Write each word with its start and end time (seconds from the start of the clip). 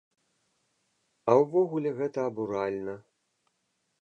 А 1.33 1.37
ўвогуле, 1.41 1.89
гэта 2.01 2.19
абуральна. 2.31 2.95